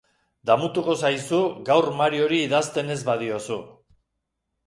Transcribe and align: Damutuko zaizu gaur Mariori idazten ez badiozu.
Damutuko 0.49 0.93
zaizu 1.01 1.41
gaur 1.67 1.89
Mariori 1.99 2.41
idazten 2.45 2.89
ez 2.93 2.97
badiozu. 3.11 3.59